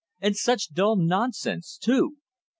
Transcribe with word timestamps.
And 0.19 0.35
such 0.35 0.73
dull 0.73 0.95
nonsense 0.95 1.77
too! 1.77 2.15